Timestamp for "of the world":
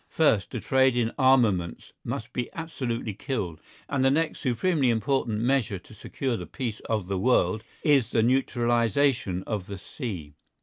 6.89-7.63